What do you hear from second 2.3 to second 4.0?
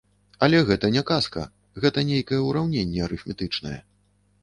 ўраўненне арыфметычнае.